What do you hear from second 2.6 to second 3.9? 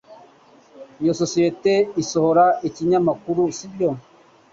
ikinyamakuru, sibyo?